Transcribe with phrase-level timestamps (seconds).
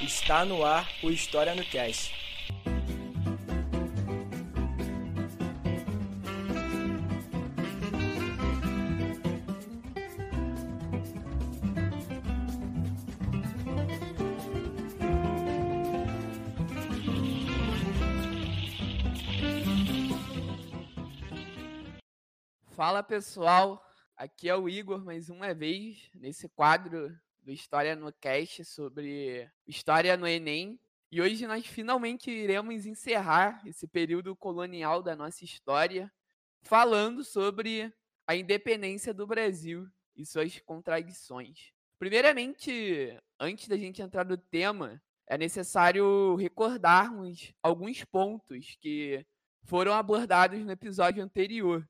[0.00, 2.14] Está no ar o História no Cast.
[22.76, 23.84] Fala pessoal,
[24.16, 27.12] aqui é o Igor mais uma vez nesse quadro
[27.42, 30.78] do História no Cast sobre História no Enem.
[31.10, 36.12] E hoje nós finalmente iremos encerrar esse período colonial da nossa história,
[36.62, 37.92] falando sobre
[38.26, 41.72] a independência do Brasil e suas contradições.
[41.98, 49.24] Primeiramente, antes da gente entrar no tema, é necessário recordarmos alguns pontos que
[49.64, 51.86] foram abordados no episódio anterior.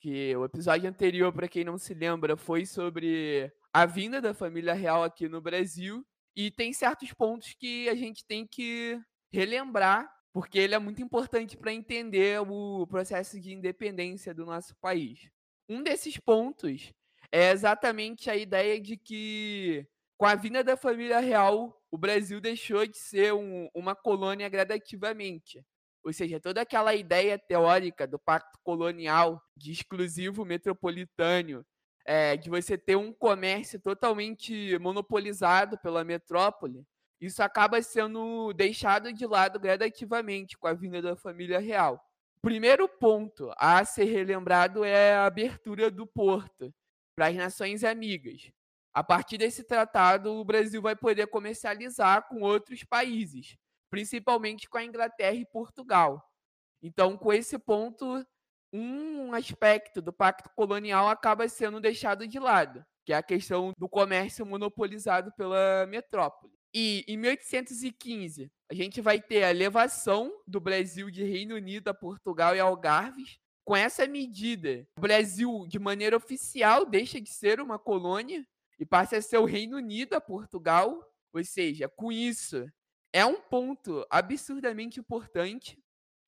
[0.00, 4.72] Que o episódio anterior, para quem não se lembra, foi sobre a vinda da família
[4.72, 6.02] real aqui no Brasil
[6.34, 8.98] e tem certos pontos que a gente tem que
[9.30, 15.28] relembrar, porque ele é muito importante para entender o processo de independência do nosso país.
[15.68, 16.90] Um desses pontos
[17.30, 22.86] é exatamente a ideia de que, com a vinda da família real, o Brasil deixou
[22.86, 25.62] de ser um, uma colônia gradativamente.
[26.02, 31.62] Ou seja, toda aquela ideia teórica do pacto colonial, de exclusivo metropolitano,
[32.06, 36.86] é, de você ter um comércio totalmente monopolizado pela metrópole,
[37.20, 42.00] isso acaba sendo deixado de lado gradativamente com a vinda da família real.
[42.40, 46.72] Primeiro ponto a ser relembrado é a abertura do porto
[47.16, 48.52] para as nações amigas.
[48.94, 53.56] A partir desse tratado, o Brasil vai poder comercializar com outros países,
[53.90, 56.22] principalmente com a Inglaterra e Portugal.
[56.82, 58.24] Então, com esse ponto,
[58.76, 63.88] um aspecto do pacto colonial acaba sendo deixado de lado, que é a questão do
[63.88, 66.52] comércio monopolizado pela metrópole.
[66.74, 71.94] E em 1815, a gente vai ter a elevação do Brasil de Reino Unido a
[71.94, 73.38] Portugal e Algarves.
[73.64, 78.46] Com essa medida, o Brasil, de maneira oficial, deixa de ser uma colônia
[78.78, 81.02] e passa a ser o Reino Unido a Portugal.
[81.32, 82.70] Ou seja, com isso,
[83.12, 85.78] é um ponto absurdamente importante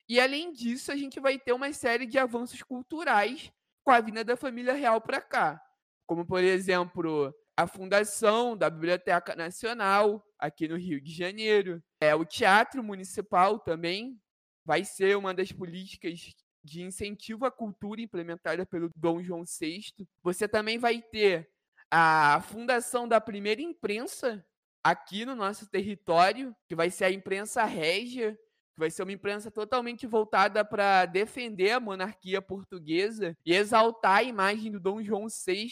[0.09, 3.53] e além disso, a gente vai ter uma série de avanços culturais
[3.83, 5.61] com a vinda da família real para cá.
[6.07, 11.83] Como, por exemplo, a fundação da Biblioteca Nacional aqui no Rio de Janeiro.
[12.01, 14.19] É, o Teatro Municipal também
[14.65, 16.33] vai ser uma das políticas
[16.63, 20.07] de incentivo à cultura implementada pelo Dom João VI.
[20.23, 21.51] Você também vai ter
[21.91, 24.45] a fundação da primeira imprensa
[24.83, 28.39] aqui no nosso território, que vai ser a imprensa régia,
[28.79, 34.71] vai ser uma imprensa totalmente voltada para defender a monarquia portuguesa e exaltar a imagem
[34.71, 35.69] do Dom João VI,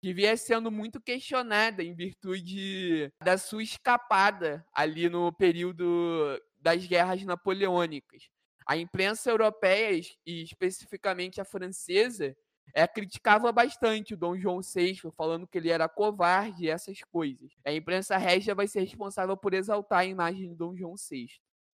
[0.00, 7.22] que vinha sendo muito questionada em virtude da sua escapada ali no período das guerras
[7.22, 8.28] napoleônicas.
[8.66, 12.36] a imprensa europeia, e especificamente a francesa,
[12.72, 17.50] é, criticava bastante o Dom João VI, falando que ele era covarde e essas coisas.
[17.64, 21.28] A imprensa régia vai ser responsável por exaltar a imagem de Dom João VI.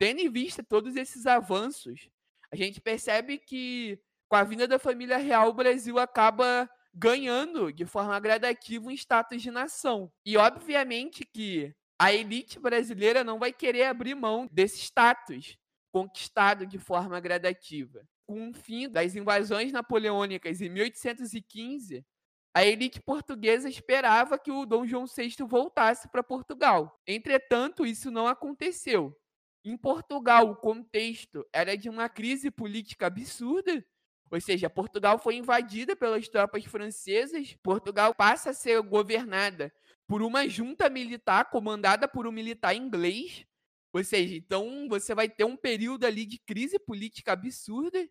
[0.02, 2.10] Tendo em vista todos esses avanços,
[2.50, 7.86] a gente percebe que com a vinda da família real, o Brasil acaba ganhando de
[7.86, 10.12] forma gradativa um status de nação.
[10.26, 15.56] E obviamente que a elite brasileira não vai querer abrir mão desse status
[15.92, 18.04] conquistado de forma gradativa.
[18.26, 22.04] Com o fim das invasões napoleônicas em 1815,
[22.52, 27.00] a elite portuguesa esperava que o Dom João VI voltasse para Portugal.
[27.06, 29.16] Entretanto, isso não aconteceu.
[29.64, 33.84] Em Portugal, o contexto era de uma crise política absurda,
[34.32, 37.54] ou seja, Portugal foi invadida pelas tropas francesas.
[37.62, 39.70] Portugal passa a ser governada
[40.08, 43.44] por uma junta militar comandada por um militar inglês.
[43.92, 48.08] Ou seja, então você vai ter um período ali de crise política absurda.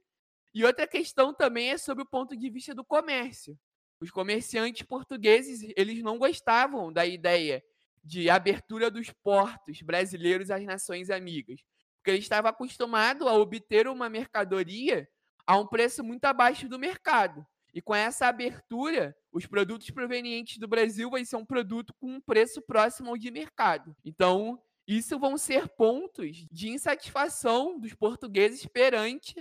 [0.54, 3.58] E outra questão também é sobre o ponto de vista do comércio.
[4.00, 7.64] Os comerciantes portugueses, eles não gostavam da ideia
[8.04, 11.62] de abertura dos portos brasileiros às nações amigas,
[11.98, 15.08] porque eles estavam acostumados a obter uma mercadoria
[15.46, 17.46] a um preço muito abaixo do mercado.
[17.74, 22.22] E com essa abertura, os produtos provenientes do Brasil vai ser um produto com um
[22.22, 23.96] preço próximo ao de mercado.
[24.04, 29.36] Então, isso vão ser pontos de insatisfação dos portugueses perante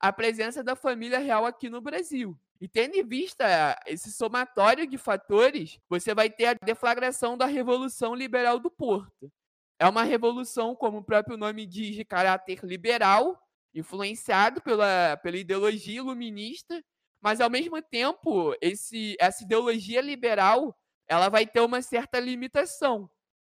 [0.00, 2.36] a presença da família real aqui no Brasil.
[2.60, 8.14] E tendo em vista esse somatório de fatores, você vai ter a deflagração da Revolução
[8.14, 9.30] Liberal do Porto.
[9.78, 13.38] É uma revolução, como o próprio nome diz, de caráter liberal,
[13.74, 16.82] influenciado pela, pela ideologia iluminista,
[17.20, 20.74] mas ao mesmo tempo esse, essa ideologia liberal
[21.06, 23.08] ela vai ter uma certa limitação,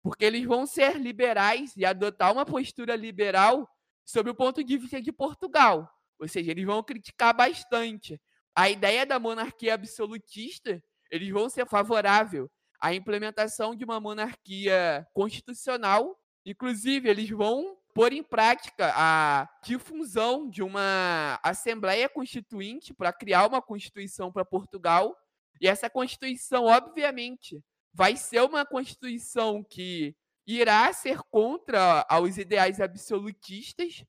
[0.02, 3.68] porque eles vão ser liberais e adotar uma postura liberal
[4.04, 8.20] sob o ponto de vista de Portugal, ou seja, eles vão criticar bastante
[8.58, 10.82] a ideia da monarquia absolutista,
[11.12, 12.50] eles vão ser favorável
[12.80, 20.60] à implementação de uma monarquia constitucional, inclusive eles vão pôr em prática a difusão de
[20.60, 25.16] uma Assembleia Constituinte para criar uma Constituição para Portugal.
[25.60, 27.62] E essa Constituição, obviamente,
[27.94, 34.04] vai ser uma Constituição que irá ser contra os ideais absolutistas.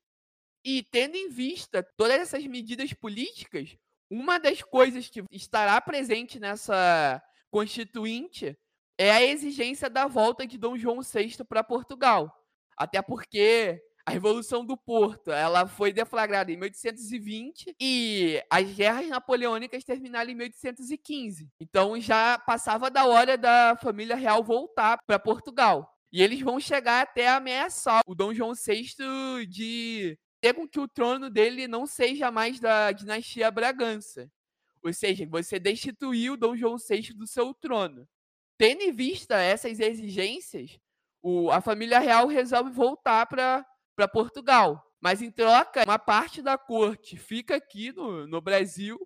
[0.64, 3.78] E tendo em vista todas essas medidas políticas,
[4.10, 8.58] uma das coisas que estará presente nessa Constituinte
[8.98, 12.36] é a exigência da volta de Dom João VI para Portugal.
[12.76, 19.84] Até porque a Revolução do Porto, ela foi deflagrada em 1820 e as guerras napoleônicas
[19.84, 21.48] terminaram em 1815.
[21.60, 25.88] Então já passava da hora da família real voltar para Portugal.
[26.12, 30.18] E eles vão chegar até ameaçar o Dom João VI de
[30.54, 34.30] com que o trono dele não seja mais da dinastia Bragança.
[34.82, 38.08] Ou seja, você destituiu Dom João VI do seu trono.
[38.56, 40.78] Tendo em vista essas exigências,
[41.22, 44.82] o, a família real resolve voltar para Portugal.
[45.00, 48.98] Mas em troca, uma parte da corte fica aqui no, no Brasil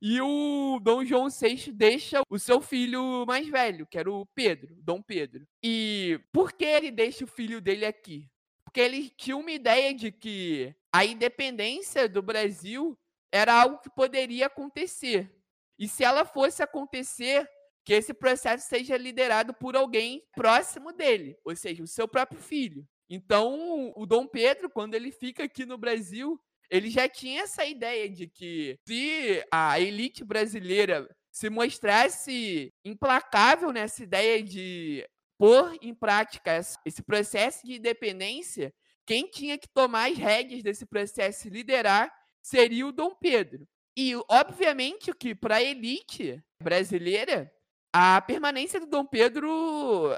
[0.00, 4.74] e o Dom João VI deixa o seu filho mais velho, que era o Pedro,
[4.82, 5.46] Dom Pedro.
[5.62, 8.28] E por que ele deixa o filho dele aqui?
[8.76, 12.94] Porque ele tinha uma ideia de que a independência do Brasil
[13.32, 15.34] era algo que poderia acontecer.
[15.78, 17.48] E se ela fosse acontecer,
[17.86, 22.86] que esse processo seja liderado por alguém próximo dele, ou seja, o seu próprio filho.
[23.08, 26.38] Então, o Dom Pedro, quando ele fica aqui no Brasil,
[26.70, 34.02] ele já tinha essa ideia de que se a elite brasileira se mostrasse implacável nessa
[34.02, 35.02] ideia de
[35.38, 38.72] pôr em prática esse processo de independência,
[39.06, 42.12] quem tinha que tomar as rédeas desse processo e liderar
[42.42, 43.66] seria o Dom Pedro.
[43.96, 47.50] E, obviamente, que para a elite brasileira,
[47.92, 50.14] a permanência do Dom Pedro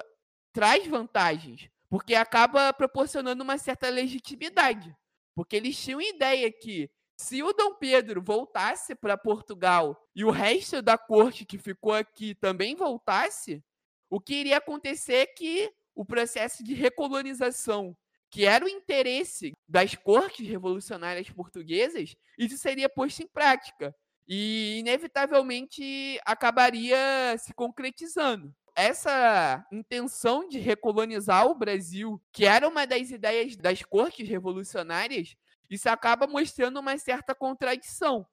[0.53, 4.95] traz vantagens, porque acaba proporcionando uma certa legitimidade.
[5.35, 10.83] Porque eles tinham ideia que se o Dom Pedro voltasse para Portugal e o resto
[10.83, 13.63] da corte que ficou aqui também voltasse,
[14.11, 17.97] o que iria acontecer é que o processo de recolonização,
[18.31, 23.95] que era o interesse das cortes revolucionárias portuguesas, isso seria posto em prática
[24.29, 26.97] e inevitavelmente acabaria
[27.39, 28.55] se concretizando.
[28.77, 35.35] Essa intenção de recolonizar o Brasil, que era uma das ideias das cortes revolucionárias,
[35.69, 38.27] isso acaba mostrando uma certa contradição,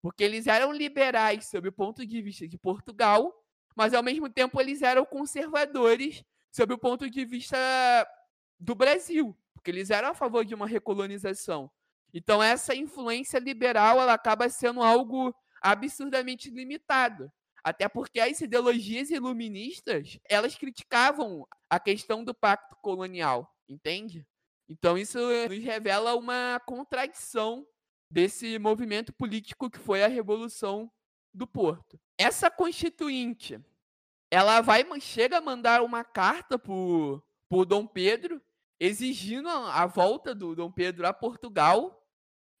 [0.00, 3.34] porque eles eram liberais sob o ponto de vista de Portugal,
[3.76, 7.56] mas ao mesmo tempo eles eram conservadores sob o ponto de vista
[8.58, 11.70] do Brasil, porque eles eram a favor de uma recolonização.
[12.12, 17.30] Então essa influência liberal ela acaba sendo algo absurdamente limitado.
[17.62, 24.26] Até porque as ideologias iluministas, elas criticavam a questão do pacto colonial, entende?
[24.68, 27.66] Então isso nos revela uma contradição
[28.10, 30.90] desse movimento político que foi a Revolução
[31.32, 31.98] do Porto.
[32.18, 33.60] Essa constituinte,
[34.30, 38.40] ela vai chega a mandar uma carta por por Dom Pedro,
[38.78, 42.06] exigindo a volta do Dom Pedro a Portugal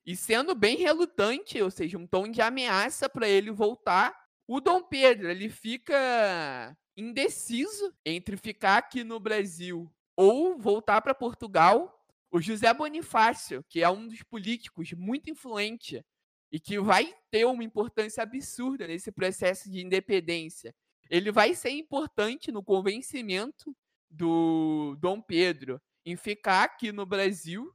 [0.04, 4.12] e sendo bem relutante, ou seja, um tom de ameaça para ele voltar.
[4.48, 12.04] O Dom Pedro, ele fica indeciso entre ficar aqui no Brasil ou voltar para Portugal.
[12.32, 16.04] O José Bonifácio, que é um dos políticos muito influente
[16.50, 20.74] e que vai ter uma importância absurda nesse processo de independência,
[21.08, 23.76] ele vai ser importante no convencimento
[24.08, 27.72] do Dom Pedro em ficar aqui no Brasil.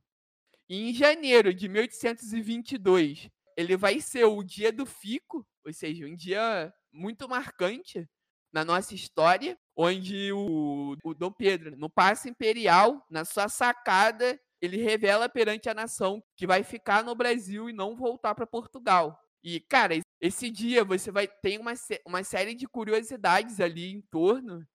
[0.68, 6.16] E em janeiro de 1822, ele vai ser o dia do fico, ou seja, um
[6.16, 8.08] dia muito marcante
[8.52, 14.82] na nossa história, onde o, o Dom Pedro, no passe imperial, na sua sacada, ele
[14.82, 19.20] revela perante a nação que vai ficar no Brasil e não voltar para Portugal.
[19.44, 21.74] E, cara, esse dia você vai ter uma,
[22.06, 24.66] uma série de curiosidades ali em torno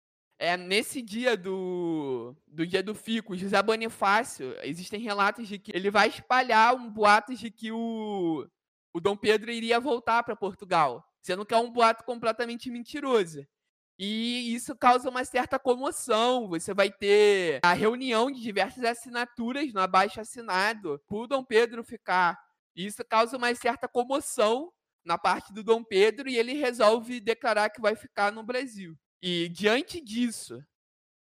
[0.40, 5.90] é, nesse dia do, do dia do Fico, José Bonifácio, existem relatos de que ele
[5.90, 8.48] vai espalhar um boato de que o,
[8.90, 13.46] o Dom Pedro iria voltar para Portugal, sendo que é um boato completamente mentiroso.
[14.02, 16.48] E isso causa uma certa comoção.
[16.48, 22.40] Você vai ter a reunião de diversas assinaturas no abaixo assinado por Dom Pedro ficar.
[22.74, 24.72] Isso causa uma certa comoção
[25.04, 28.96] na parte do Dom Pedro e ele resolve declarar que vai ficar no Brasil.
[29.20, 30.64] E diante disso,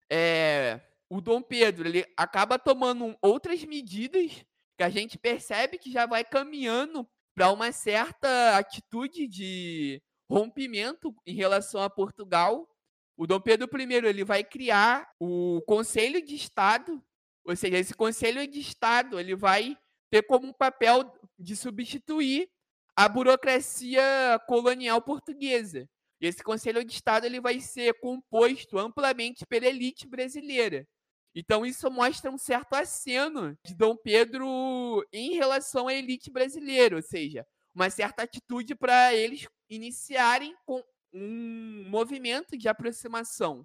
[0.08, 0.80] é,
[1.10, 4.44] o Dom Pedro ele acaba tomando outras medidas
[4.76, 7.04] que a gente percebe que já vai caminhando
[7.34, 12.68] para uma certa atitude de rompimento em relação a Portugal.
[13.16, 17.02] O Dom Pedro I ele vai criar o Conselho de Estado,
[17.44, 19.76] ou seja, esse Conselho de Estado ele vai
[20.10, 22.48] ter como um papel de substituir
[22.96, 24.02] a burocracia
[24.46, 25.88] colonial portuguesa.
[26.20, 30.86] E esse Conselho de Estado ele vai ser composto amplamente pela elite brasileira.
[31.34, 37.02] Então isso mostra um certo aceno de Dom Pedro em relação à elite brasileira, ou
[37.02, 37.46] seja,
[37.78, 40.82] uma certa atitude para eles iniciarem com
[41.12, 43.64] um movimento de aproximação.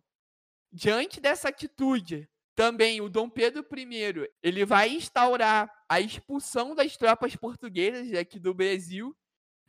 [0.72, 7.36] Diante dessa atitude, também o Dom Pedro I, ele vai instaurar a expulsão das tropas
[7.36, 9.18] portuguesas aqui do Brasil.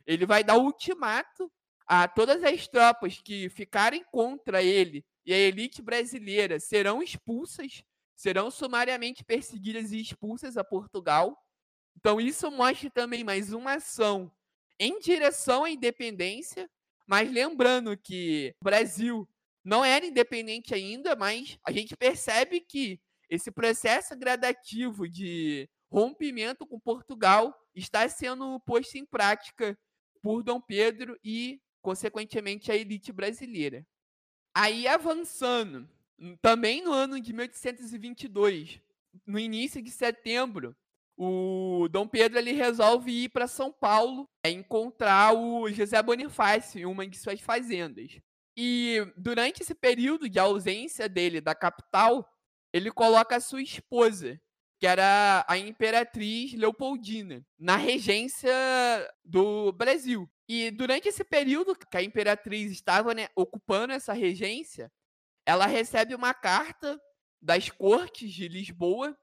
[0.05, 1.51] Ele vai dar ultimato
[1.87, 7.83] a todas as tropas que ficarem contra ele e a elite brasileira serão expulsas,
[8.15, 11.35] serão sumariamente perseguidas e expulsas a Portugal.
[11.97, 14.31] Então isso mostra também mais uma ação
[14.79, 16.69] em direção à independência,
[17.07, 19.27] mas lembrando que o Brasil
[19.63, 26.79] não era independente ainda, mas a gente percebe que esse processo gradativo de rompimento com
[26.79, 29.77] Portugal está sendo posto em prática
[30.21, 33.85] por Dom Pedro e consequentemente a elite brasileira.
[34.53, 35.89] Aí avançando,
[36.41, 38.81] também no ano de 1822,
[39.25, 40.75] no início de setembro,
[41.17, 46.85] o Dom Pedro ele resolve ir para São Paulo é, encontrar o José Bonifácio em
[46.85, 48.19] uma de suas fazendas.
[48.57, 52.27] E durante esse período de ausência dele da capital,
[52.73, 54.39] ele coloca a sua esposa,
[54.79, 58.53] que era a imperatriz Leopoldina, na regência
[59.23, 60.29] do Brasil.
[60.47, 64.91] E durante esse período que a imperatriz estava né, ocupando essa regência,
[65.45, 66.99] ela recebe uma carta
[67.41, 69.17] das cortes de Lisboa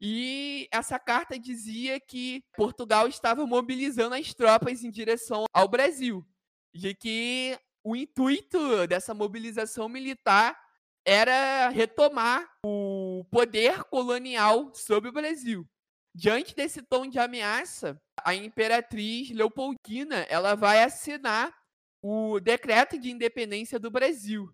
[0.00, 6.24] e essa carta dizia que Portugal estava mobilizando as tropas em direção ao Brasil,
[6.72, 10.56] de que o intuito dessa mobilização militar
[11.04, 15.66] era retomar o poder colonial sobre o Brasil.
[16.14, 21.56] Diante desse tom de ameaça, a imperatriz Leopoldina ela vai assinar
[22.02, 24.52] o decreto de independência do Brasil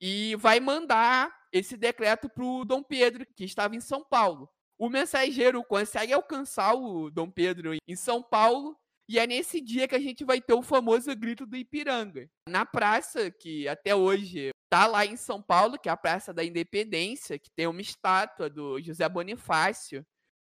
[0.00, 4.48] e vai mandar esse decreto para o Dom Pedro, que estava em São Paulo.
[4.78, 8.76] O mensageiro consegue alcançar o Dom Pedro em São Paulo
[9.08, 12.30] e é nesse dia que a gente vai ter o famoso grito do Ipiranga.
[12.48, 16.44] Na praça, que até hoje está lá em São Paulo, que é a Praça da
[16.44, 20.06] Independência, que tem uma estátua do José Bonifácio,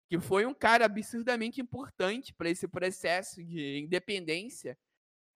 [0.09, 4.79] que foi um cara absurdamente importante para esse processo de independência,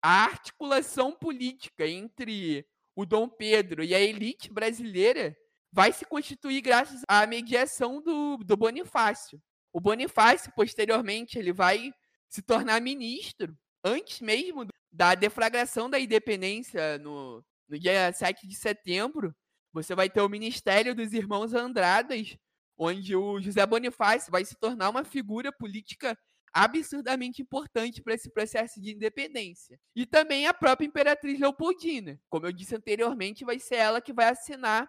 [0.03, 2.67] a articulação política entre
[3.01, 5.35] o Dom Pedro e a elite brasileira
[5.73, 9.41] vai se constituir graças à mediação do, do Bonifácio.
[9.73, 11.93] O Bonifácio, posteriormente, ele vai
[12.29, 19.35] se tornar ministro, antes mesmo da deflagração da independência no, no dia 7 de setembro.
[19.73, 22.37] Você vai ter o Ministério dos Irmãos Andradas,
[22.77, 26.19] onde o José Bonifácio vai se tornar uma figura política
[26.53, 29.79] absurdamente importante para esse processo de independência.
[29.95, 32.21] E também a própria Imperatriz Leopoldina.
[32.29, 34.89] Como eu disse anteriormente, vai ser ela que vai assinar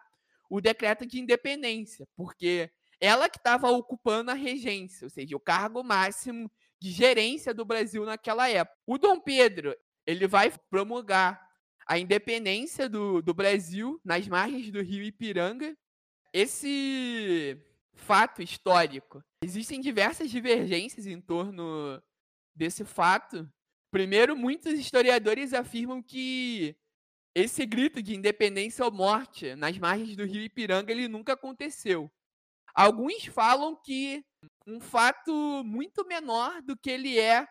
[0.50, 5.84] o decreto de independência, porque ela que estava ocupando a regência, ou seja, o cargo
[5.84, 8.78] máximo de gerência do Brasil naquela época.
[8.86, 9.76] O Dom Pedro,
[10.06, 11.40] ele vai promulgar
[11.88, 15.76] a independência do, do Brasil nas margens do rio Ipiranga.
[16.34, 17.58] Esse
[18.02, 22.02] fato histórico, existem diversas divergências em torno
[22.56, 23.50] desse fato.
[23.92, 26.76] Primeiro, muitos historiadores afirmam que
[27.36, 32.12] esse grito de independência ou morte nas margens do rio Ipiranga ele nunca aconteceu.
[32.74, 34.24] Alguns falam que
[34.66, 37.48] um fato muito menor do que ele é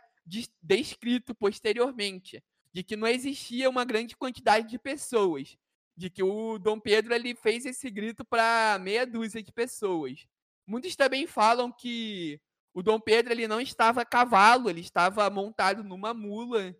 [0.63, 2.43] descrito posteriormente,
[2.73, 5.57] de que não existia uma grande quantidade de pessoas,
[5.97, 10.27] de que o Dom Pedro ele fez esse grito para meia dúzia de pessoas.
[10.67, 12.41] Muitos também falam que
[12.73, 16.75] o Dom Pedro ele não estava a cavalo, ele estava montado numa mula.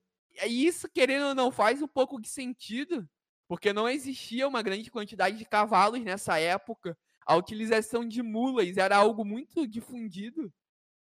[0.45, 3.09] E isso, querendo ou não, faz um pouco de sentido,
[3.49, 6.97] porque não existia uma grande quantidade de cavalos nessa época
[7.31, 10.53] a utilização de mulas era algo muito difundido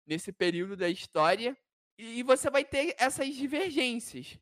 [0.07, 1.59] nesse período da história.
[1.99, 4.39] E você vai ter essas divergências,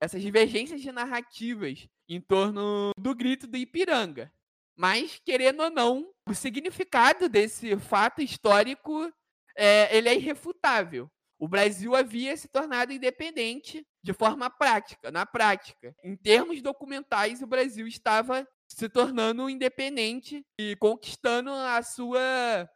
[0.00, 4.32] essas divergências de narrativas em torno do grito do Ipiranga.
[4.76, 9.12] Mas, querendo ou não, o significado desse fato histórico
[9.56, 11.10] é, ele é irrefutável.
[11.38, 15.94] O Brasil havia se tornado independente de forma prática, na prática.
[16.02, 22.68] Em termos documentais, o Brasil estava se tornando independente e conquistando a sua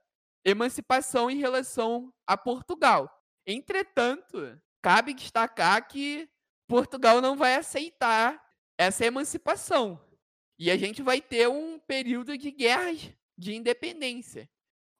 [0.44, 3.11] emancipação em relação a Portugal.
[3.47, 6.28] Entretanto, cabe destacar que
[6.68, 8.40] Portugal não vai aceitar
[8.78, 10.00] essa emancipação.
[10.59, 14.49] E a gente vai ter um período de guerras de independência.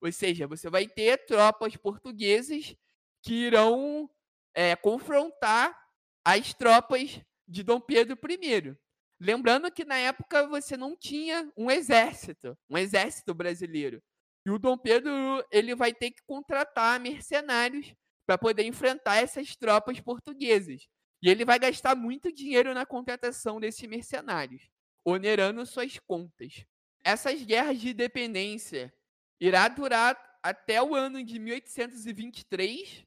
[0.01, 2.75] Ou seja, você vai ter tropas portuguesas
[3.23, 4.11] que irão
[4.55, 5.79] é, confrontar
[6.25, 8.77] as tropas de Dom Pedro I.
[9.21, 14.03] Lembrando que na época você não tinha um exército, um exército brasileiro.
[14.45, 15.12] E o Dom Pedro
[15.51, 17.95] ele vai ter que contratar mercenários
[18.27, 20.88] para poder enfrentar essas tropas portuguesas.
[21.23, 24.68] E ele vai gastar muito dinheiro na contratação desses mercenários,
[25.05, 26.64] onerando suas contas.
[27.05, 28.93] Essas guerras de independência
[29.41, 33.05] irá durar até o ano de 1823,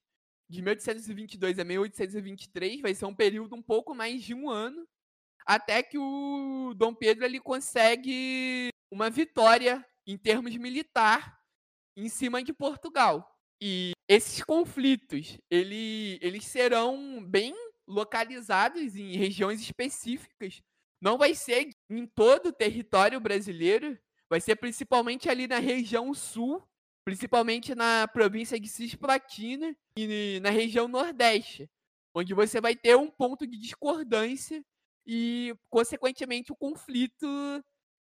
[0.50, 4.88] de 1822 a 1823, vai ser um período um pouco mais de um ano,
[5.46, 11.40] até que o Dom Pedro ele consegue uma vitória em termos militar
[11.98, 13.36] em cima de Portugal.
[13.62, 17.56] E esses conflitos, ele, eles serão bem
[17.88, 20.62] localizados em regiões específicas.
[21.02, 23.98] Não vai ser em todo o território brasileiro,
[24.30, 26.68] vai ser principalmente ali na região sul,
[27.04, 31.70] principalmente na província de Cisplatina e na região nordeste,
[32.14, 34.64] onde você vai ter um ponto de discordância
[35.06, 37.28] e, consequentemente, o conflito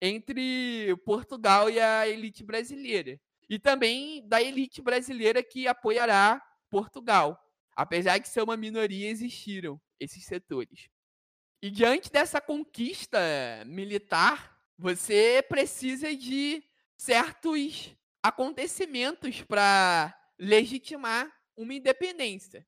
[0.00, 3.20] entre Portugal e a elite brasileira.
[3.48, 6.40] E também da elite brasileira que apoiará
[6.70, 7.38] Portugal.
[7.74, 10.88] Apesar de ser uma minoria, existiram esses setores.
[11.62, 13.20] E diante dessa conquista
[13.66, 16.60] militar, você precisa de
[16.98, 22.66] certos acontecimentos para legitimar uma independência.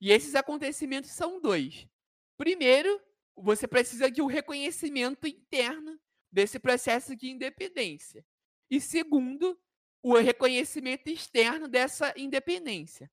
[0.00, 1.88] E esses acontecimentos são dois.
[2.36, 3.02] Primeiro,
[3.34, 5.98] você precisa de um reconhecimento interno
[6.30, 8.24] desse processo de independência.
[8.70, 9.58] E segundo,
[10.00, 13.10] o reconhecimento externo dessa independência.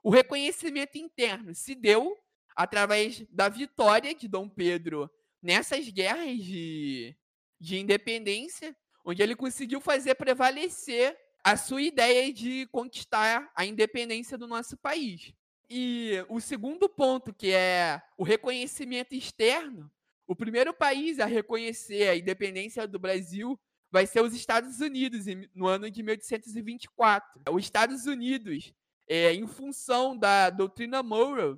[0.00, 2.16] O reconhecimento interno se deu
[2.56, 5.10] através da vitória de Dom Pedro
[5.42, 7.14] nessas guerras de,
[7.60, 14.48] de independência, onde ele conseguiu fazer prevalecer a sua ideia de conquistar a independência do
[14.48, 15.32] nosso país.
[15.68, 19.90] E o segundo ponto, que é o reconhecimento externo,
[20.26, 23.58] o primeiro país a reconhecer a independência do Brasil
[23.90, 27.42] vai ser os Estados Unidos, no ano de 1824.
[27.50, 28.72] Os Estados Unidos,
[29.08, 31.56] é, em função da doutrina Monroe,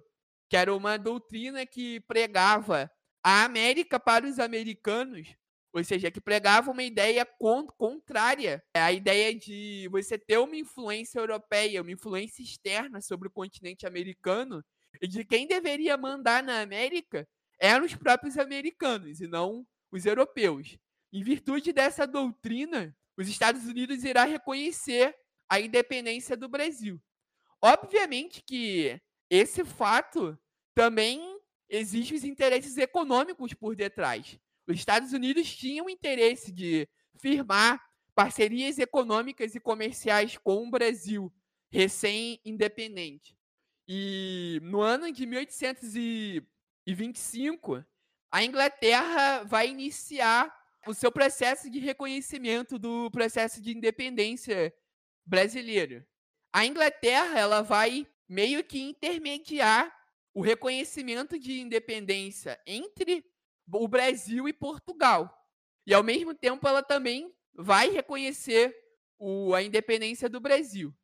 [0.49, 2.91] que era uma doutrina que pregava
[3.23, 5.35] a América para os americanos,
[5.73, 7.27] ou seja, que pregava uma ideia
[7.77, 13.87] contrária à ideia de você ter uma influência europeia, uma influência externa sobre o continente
[13.87, 14.65] americano,
[15.01, 17.29] e de quem deveria mandar na América
[17.61, 20.79] eram os próprios americanos e não os europeus.
[21.13, 25.15] Em virtude dessa doutrina, os Estados Unidos irá reconhecer
[25.49, 27.01] a independência do Brasil.
[27.61, 30.39] Obviamente que esse fato
[30.75, 31.39] também
[31.69, 34.37] existe os interesses econômicos por detrás.
[34.67, 37.81] Os Estados Unidos tinham interesse de firmar
[38.15, 41.33] parcerias econômicas e comerciais com o Brasil,
[41.71, 43.39] recém-independente.
[43.87, 47.85] E no ano de 1825,
[48.31, 50.55] a Inglaterra vai iniciar
[50.87, 54.73] o seu processo de reconhecimento do processo de independência
[55.25, 56.05] brasileiro.
[56.53, 59.95] A Inglaterra ela vai meio que intermediar
[60.35, 63.25] o reconhecimento de independência entre
[63.73, 65.35] o Brasil e Portugal.
[65.87, 68.75] E ao mesmo tempo ela também vai reconhecer
[69.19, 70.95] o, a independência do Brasil.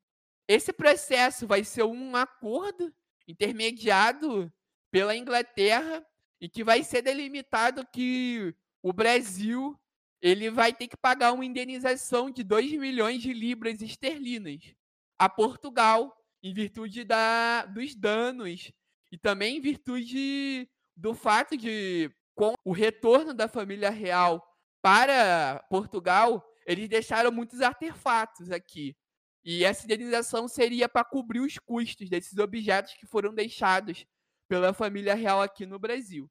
[0.46, 2.94] Esse processo vai ser um acordo
[3.26, 4.52] intermediado
[4.90, 6.06] pela Inglaterra
[6.40, 9.78] e que vai ser delimitado que o Brasil
[10.20, 14.74] ele vai ter que pagar uma indenização de 2 milhões de libras esterlinas
[15.18, 18.70] a Portugal em virtude da, dos danos
[19.10, 24.44] e também em virtude do fato de com o retorno da família real
[24.82, 28.94] para Portugal, eles deixaram muitos artefatos aqui.
[29.42, 34.04] E essa indenização seria para cobrir os custos desses objetos que foram deixados
[34.46, 36.30] pela família real aqui no Brasil.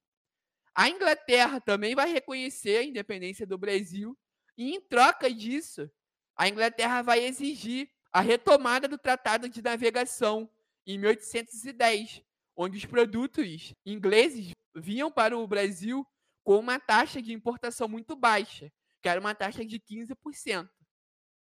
[0.75, 4.15] A Inglaterra também vai reconhecer a independência do Brasil
[4.55, 5.89] e, em troca disso,
[6.35, 10.47] a Inglaterra vai exigir a retomada do Tratado de Navegação
[10.85, 12.21] em 1810,
[12.55, 16.05] onde os produtos ingleses vinham para o Brasil
[16.43, 18.71] com uma taxa de importação muito baixa,
[19.01, 20.69] que era uma taxa de 15%.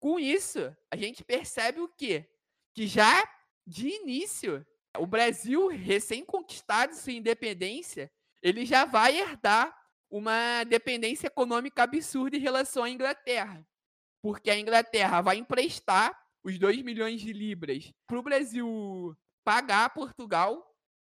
[0.00, 2.30] Com isso, a gente percebe o quê?
[2.72, 3.22] Que já
[3.66, 8.10] de início, o Brasil, recém-conquistado sua independência,
[8.42, 9.76] ele já vai herdar
[10.10, 13.66] uma dependência econômica absurda em relação à Inglaterra.
[14.22, 19.90] Porque a Inglaterra vai emprestar os 2 milhões de libras para o Brasil pagar a
[19.90, 20.64] Portugal,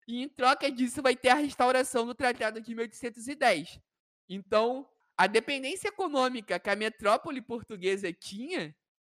[0.06, 3.80] e em troca disso vai ter a restauração do Tratado de 1810.
[4.28, 8.74] Então, a dependência econômica que a metrópole portuguesa tinha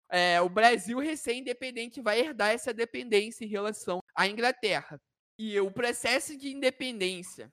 [0.10, 5.01] é, o Brasil recém-independente vai herdar essa dependência em relação à Inglaterra.
[5.38, 7.51] E o processo de independência,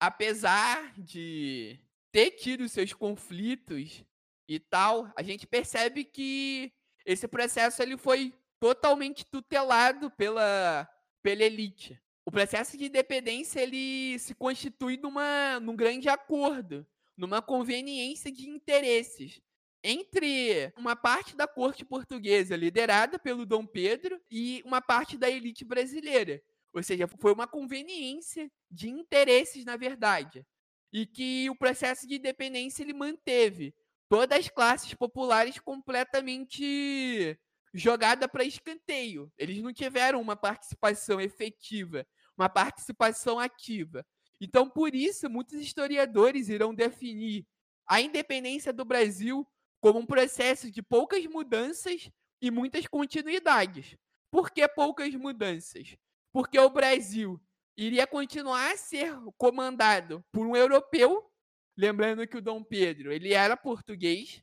[0.00, 1.78] apesar de
[2.12, 4.04] ter tido seus conflitos
[4.48, 6.72] e tal, a gente percebe que
[7.06, 10.88] esse processo ele foi totalmente tutelado pela,
[11.22, 11.98] pela elite.
[12.24, 16.84] O processo de independência ele se constitui numa, num grande acordo,
[17.16, 19.40] numa conveniência de interesses
[19.84, 25.64] entre uma parte da corte portuguesa liderada pelo Dom Pedro e uma parte da elite
[25.64, 26.42] brasileira.
[26.74, 30.44] Ou seja, foi uma conveniência de interesses, na verdade.
[30.92, 33.72] E que o processo de independência ele manteve
[34.08, 37.38] todas as classes populares completamente
[37.72, 39.30] jogada para escanteio.
[39.36, 44.04] Eles não tiveram uma participação efetiva, uma participação ativa.
[44.40, 47.46] Então, por isso, muitos historiadores irão definir
[47.86, 49.46] a independência do Brasil
[49.80, 53.96] como um processo de poucas mudanças e muitas continuidades.
[54.30, 55.96] Por que poucas mudanças?
[56.32, 57.40] Porque o Brasil
[57.76, 61.30] iria continuar a ser comandado por um europeu,
[61.76, 64.42] lembrando que o Dom Pedro ele era português,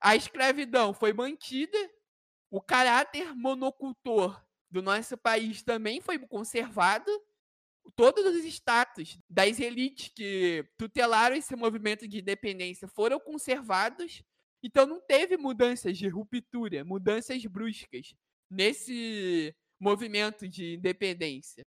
[0.00, 1.78] a escravidão foi mantida,
[2.50, 7.10] o caráter monocultor do nosso país também foi conservado,
[7.94, 14.22] todos os status das elites que tutelaram esse movimento de independência foram conservados
[14.62, 18.14] então não teve mudanças de ruptura, mudanças bruscas
[18.50, 21.64] nesse movimento de independência.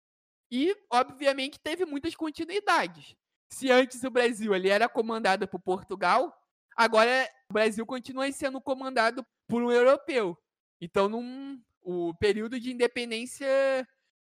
[0.52, 3.16] E, obviamente, teve muitas continuidades.
[3.54, 6.36] Se antes o Brasil ele era comandado por Portugal,
[6.76, 10.36] agora o Brasil continua sendo comandado por um europeu.
[10.82, 13.48] Então, num, o período de independência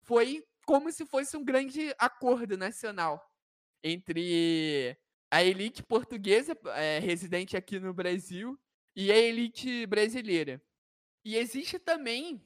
[0.02, 3.24] foi como se fosse um grande acordo nacional
[3.84, 4.98] entre
[5.30, 8.60] a elite portuguesa é, residente aqui no Brasil
[8.96, 10.60] e a elite brasileira.
[11.24, 12.44] E existe também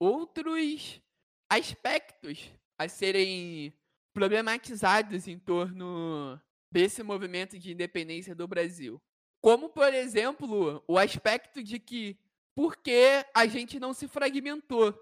[0.00, 1.00] outros
[1.48, 3.72] aspectos a serem
[4.14, 9.02] problematizados em torno desse movimento de independência do Brasil.
[9.42, 12.18] Como, por exemplo, o aspecto de que
[12.54, 14.94] por que a gente não se fragmentou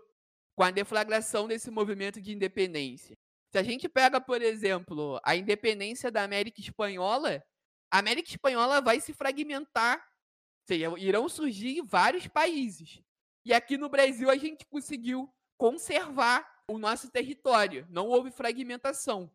[0.57, 3.17] com a deflagração desse movimento de independência?
[3.53, 7.45] Se a gente pega, por exemplo, a independência da América Espanhola,
[7.91, 13.03] a América Espanhola vai se fragmentar, ou seja, irão surgir vários países.
[13.45, 19.31] E aqui no Brasil a gente conseguiu conservar o nosso território, não houve fragmentação.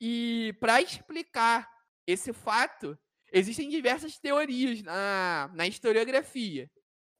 [0.00, 1.68] E para explicar
[2.06, 2.98] esse fato,
[3.32, 6.70] existem diversas teorias na, na historiografia.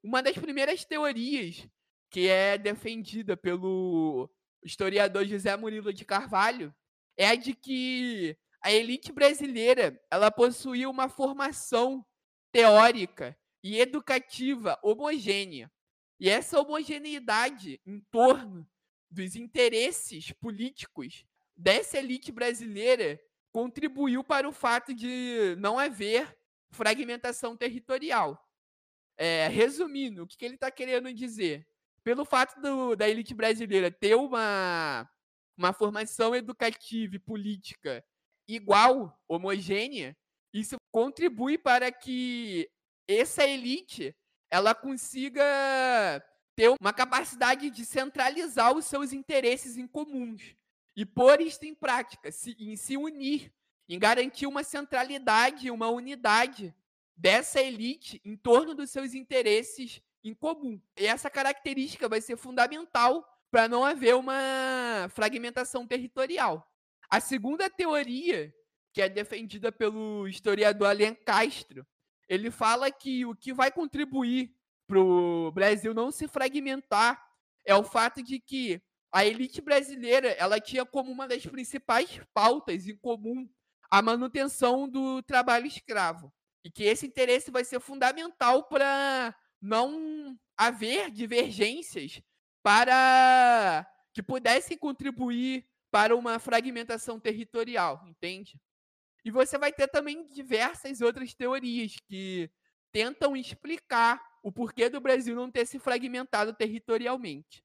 [0.02, 1.68] Uma das primeiras teorias
[2.10, 4.30] que é defendida pelo
[4.62, 6.74] historiador José Murilo de Carvalho,
[7.16, 12.04] é a de que a elite brasileira ela possuía uma formação
[12.52, 15.70] teórica e educativa homogênea.
[16.18, 18.66] E essa homogeneidade em torno
[19.10, 21.24] dos interesses políticos
[21.56, 26.36] dessa elite brasileira contribuiu para o fato de não haver
[26.70, 28.44] fragmentação territorial.
[29.16, 31.66] É, resumindo, o que, ele está querendo dizer?
[32.04, 35.10] Pelo fato do, da elite brasileira ter uma,
[35.56, 38.04] uma formação educativa e política
[38.46, 40.16] igual, homogênea,
[40.52, 42.70] isso contribui para que
[43.06, 44.16] essa elite
[44.50, 45.44] ela consiga
[46.58, 50.56] ter uma capacidade de centralizar os seus interesses em comuns
[50.96, 53.54] e pôr isto em prática, se, em se unir,
[53.88, 56.74] em garantir uma centralidade, uma unidade
[57.16, 60.82] dessa elite em torno dos seus interesses em comum.
[60.96, 66.68] E essa característica vai ser fundamental para não haver uma fragmentação territorial.
[67.08, 68.52] A segunda teoria,
[68.92, 71.86] que é defendida pelo historiador Alen Castro,
[72.28, 74.57] ele fala que o que vai contribuir
[74.88, 77.22] para o Brasil não se fragmentar
[77.64, 82.88] é o fato de que a elite brasileira ela tinha como uma das principais pautas
[82.88, 83.48] em comum
[83.90, 86.32] a manutenção do trabalho escravo
[86.64, 92.20] e que esse interesse vai ser fundamental para não haver divergências
[92.62, 98.60] para que pudessem contribuir para uma fragmentação territorial, entende?
[99.24, 102.50] E você vai ter também diversas outras teorias que
[102.92, 107.64] tentam explicar o porquê do Brasil não ter se fragmentado territorialmente.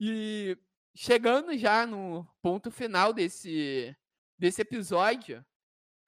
[0.00, 0.56] E
[0.94, 3.94] chegando já no ponto final desse,
[4.38, 5.44] desse episódio,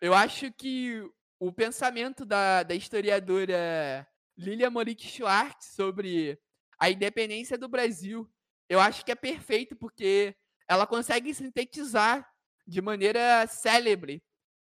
[0.00, 1.02] eu acho que
[1.38, 6.38] o pensamento da, da historiadora Lilia Monique Schwartz sobre
[6.78, 8.28] a independência do Brasil,
[8.68, 10.34] eu acho que é perfeito porque
[10.68, 12.28] ela consegue sintetizar
[12.66, 14.22] de maneira célebre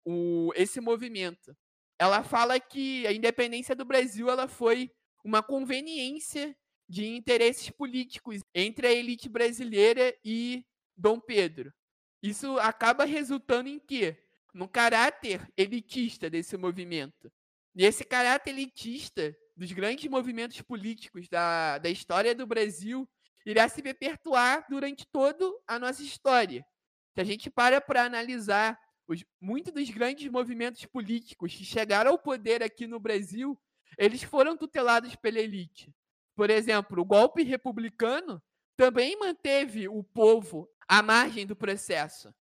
[0.04, 1.56] o, esse movimento.
[2.00, 4.92] Ela fala que a independência do Brasil ela foi
[5.24, 6.56] uma conveniência
[6.88, 11.74] de interesses políticos entre a elite brasileira e Dom Pedro.
[12.22, 14.18] Isso acaba resultando em quê?
[14.54, 17.32] No caráter elitista desse movimento.
[17.76, 23.10] E esse caráter elitista dos grandes movimentos políticos da, da história do Brasil
[23.46, 26.66] irá se perpetuar durante toda a nossa história.
[27.14, 32.20] Se a gente para para analisar os, muitos dos grandes movimentos políticos que chegaram ao
[32.20, 33.60] poder aqui no Brasil,
[33.98, 35.94] eles foram tutelados pela elite.
[36.36, 38.42] Por exemplo, o golpe republicano
[38.76, 42.34] também manteve o povo à margem do processo.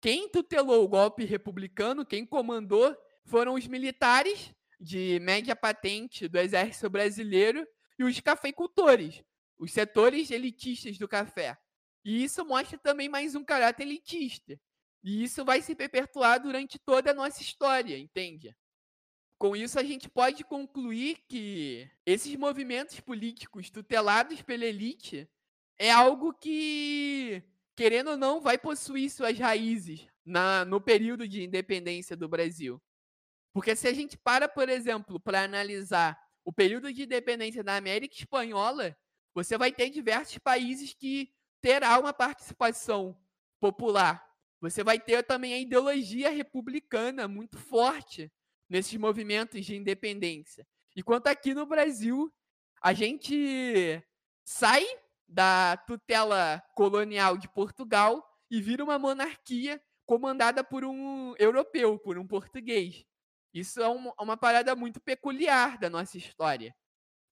[0.00, 6.88] Quem tutelou o golpe republicano, quem comandou, foram os militares de média patente do exército
[6.88, 7.66] brasileiro
[7.98, 9.22] e os cafeicultores,
[9.58, 11.56] os setores elitistas do café.
[12.02, 14.58] E isso mostra também mais um caráter elitista.
[15.02, 18.54] E isso vai se perpetuar durante toda a nossa história, entende?
[19.40, 25.26] Com isso, a gente pode concluir que esses movimentos políticos tutelados pela elite
[25.78, 27.42] é algo que,
[27.74, 32.78] querendo ou não, vai possuir suas raízes na, no período de independência do Brasil.
[33.54, 38.14] Porque se a gente para, por exemplo, para analisar o período de independência da América
[38.14, 38.94] Espanhola,
[39.32, 43.18] você vai ter diversos países que terá uma participação
[43.58, 48.30] popular você vai ter também a ideologia republicana muito forte
[48.70, 50.66] nesses movimentos de independência.
[50.96, 52.32] Enquanto aqui no Brasil,
[52.80, 54.02] a gente
[54.44, 54.86] sai
[55.28, 62.26] da tutela colonial de Portugal e vira uma monarquia comandada por um europeu, por um
[62.26, 63.04] português.
[63.52, 66.74] Isso é uma, parada muito peculiar da nossa história.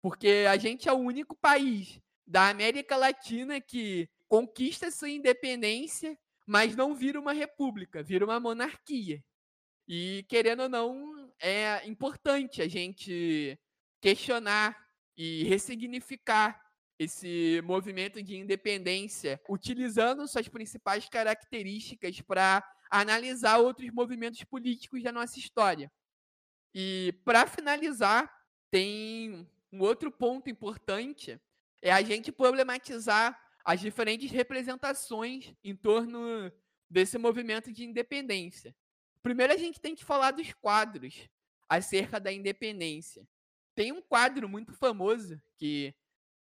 [0.03, 6.74] Porque a gente é o único país da América Latina que conquista sua independência mas
[6.74, 9.22] não vira uma república, vira uma monarquia.
[9.87, 13.59] E, querendo ou não, é importante a gente
[14.01, 14.77] questionar
[15.16, 16.61] e ressignificar
[16.98, 25.38] esse movimento de independência, utilizando suas principais características para analisar outros movimentos políticos da nossa
[25.38, 25.90] história.
[26.74, 28.33] E, para finalizar,
[28.70, 31.40] tem um outro ponto importante,
[31.81, 36.51] é a gente problematizar as diferentes representações em torno
[36.90, 38.74] desse movimento de independência.
[39.23, 41.29] Primeiro, a gente tem que falar dos quadros
[41.69, 43.27] acerca da independência.
[43.75, 45.95] Tem um quadro muito famoso que,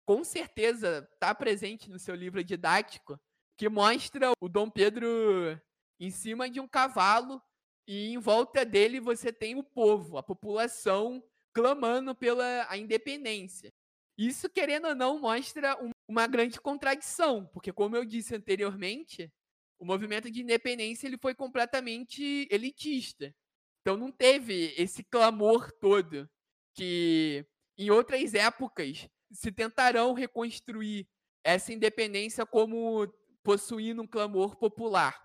[0.07, 3.19] com certeza, está presente no seu livro didático,
[3.57, 5.61] que mostra o Dom Pedro
[5.99, 7.43] em cima de um cavalo
[7.87, 13.73] e em volta dele você tem o povo, a população clamando pela a independência.
[14.17, 15.77] Isso, querendo ou não, mostra
[16.09, 19.33] uma grande contradição, porque como eu disse anteriormente,
[19.79, 23.35] o movimento de independência ele foi completamente elitista.
[23.81, 26.29] Então não teve esse clamor todo
[26.75, 31.09] que em outras épocas se tentarão reconstruir
[31.45, 33.07] essa independência como
[33.43, 35.19] possuindo um clamor popular.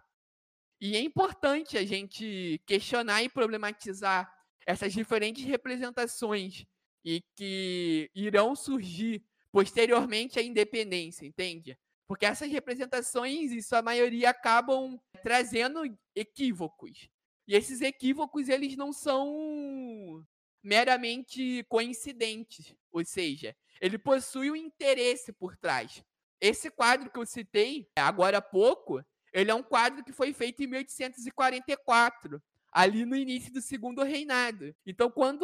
[0.79, 4.31] E é importante a gente questionar e problematizar
[4.65, 6.65] essas diferentes representações
[7.03, 11.77] e que irão surgir posteriormente à independência, entende?
[12.07, 15.81] Porque essas representações, em sua maioria, acabam trazendo
[16.15, 17.09] equívocos.
[17.47, 20.25] E esses equívocos, eles não são
[20.63, 26.03] meramente coincidentes, ou seja, ele possui um interesse por trás.
[26.39, 30.63] Esse quadro que eu citei agora há pouco, ele é um quadro que foi feito
[30.63, 34.73] em 1844, ali no início do segundo reinado.
[34.85, 35.43] Então, quando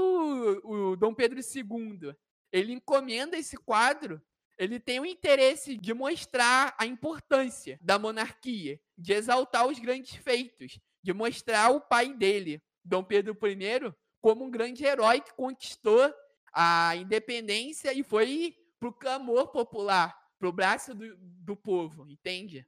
[0.64, 2.14] o, Dom Pedro II
[2.52, 4.22] ele encomenda esse quadro,
[4.60, 10.78] ele tem o interesse de mostrar a importância da monarquia, de exaltar os grandes feitos,
[11.02, 16.14] de mostrar o pai dele, Dom Pedro I, como um grande herói que conquistou
[16.54, 22.68] a independência e foi pro clamor popular, pro braço do, do povo, entende?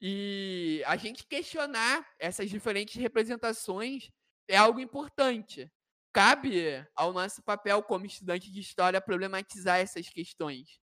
[0.00, 4.10] E a gente questionar essas diferentes representações
[4.48, 5.70] é algo importante.
[6.12, 10.80] Cabe ao nosso papel como estudante de história problematizar essas questões.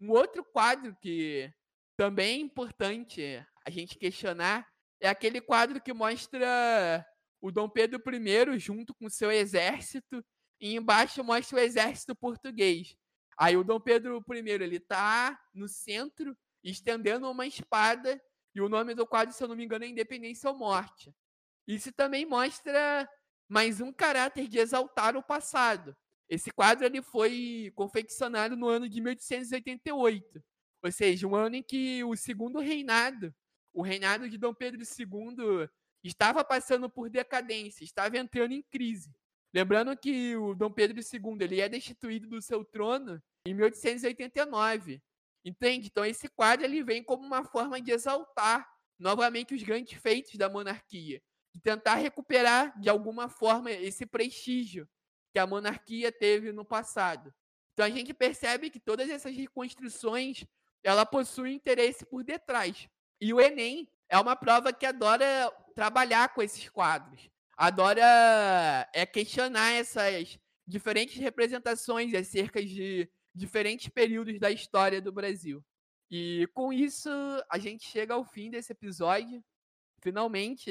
[0.00, 1.52] Um outro quadro que
[1.96, 4.66] também é importante a gente questionar
[5.00, 7.04] é aquele quadro que mostra
[7.40, 10.24] o Dom Pedro I junto com seu exército
[10.60, 12.96] e embaixo mostra o exército português.
[13.36, 18.20] Aí o Dom Pedro I ele está no centro estendendo uma espada
[18.54, 21.14] e o nome do quadro, se eu não me engano, é Independência ou Morte.
[21.66, 23.08] Isso também mostra
[23.48, 25.96] mais um caráter de exaltar o passado.
[26.28, 30.44] Esse quadro ele foi confeccionado no ano de 1888,
[30.82, 33.34] ou seja, um ano em que o segundo reinado,
[33.72, 35.68] o reinado de Dom Pedro II,
[36.04, 39.10] estava passando por decadência, estava entrando em crise.
[39.54, 45.02] Lembrando que o Dom Pedro II ele é destituído do seu trono em 1889.
[45.44, 45.86] Entende?
[45.86, 50.50] Então esse quadro ele vem como uma forma de exaltar novamente os grandes feitos da
[50.50, 51.22] monarquia,
[51.54, 54.86] de tentar recuperar de alguma forma esse prestígio
[55.32, 57.32] que a monarquia teve no passado.
[57.72, 60.44] Então a gente percebe que todas essas reconstruções
[60.82, 62.88] ela possui interesse por detrás.
[63.20, 69.72] E o Enem é uma prova que adora trabalhar com esses quadros adora é questionar
[69.72, 75.62] essas diferentes representações acerca de diferentes períodos da história do Brasil.
[76.08, 77.10] E com isso,
[77.50, 79.42] a gente chega ao fim desse episódio.
[80.00, 80.70] Finalmente,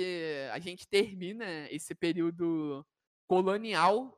[0.53, 2.85] a gente termina esse período
[3.27, 4.16] colonial.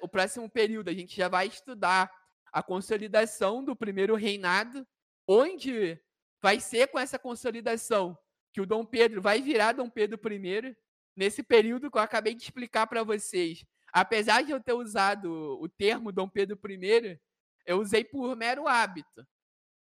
[0.00, 2.10] O próximo período, a gente já vai estudar
[2.52, 4.86] a consolidação do primeiro reinado,
[5.26, 6.00] onde
[6.40, 8.16] vai ser com essa consolidação
[8.52, 10.76] que o Dom Pedro vai virar Dom Pedro I
[11.14, 15.68] nesse período que eu acabei de explicar para vocês, apesar de eu ter usado o
[15.68, 17.18] termo Dom Pedro I,
[17.64, 19.26] eu usei por mero hábito.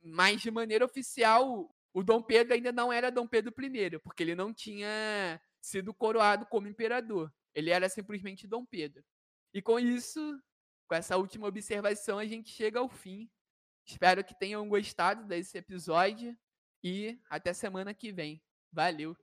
[0.02, 4.36] Mas de maneira oficial, o Dom Pedro ainda não era Dom Pedro I, porque ele
[4.36, 7.34] não tinha sido coroado como imperador.
[7.56, 9.04] Ele era simplesmente Dom Pedro.
[9.54, 10.42] E com isso,
[10.88, 13.30] com essa última observação, a gente chega ao fim.
[13.86, 16.36] Espero que tenham gostado desse episódio
[16.84, 18.42] e até semana que vem.
[18.72, 19.16] Valeu!